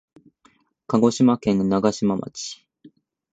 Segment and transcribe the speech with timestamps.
[0.87, 2.65] 鹿児島県長島町